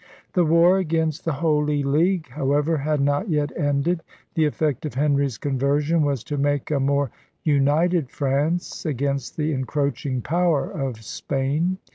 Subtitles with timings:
[0.33, 4.01] The war against the Holy League, however, had not yet ended.
[4.33, 7.11] The effect of Henry's conversion was to make a more
[7.43, 11.77] united France against the encroaching power of Spain.